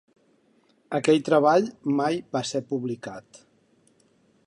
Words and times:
Aquell 0.99 1.21
treball 1.27 1.69
mai 2.01 2.19
va 2.37 2.43
ser 2.53 2.65
publicat. 2.73 3.43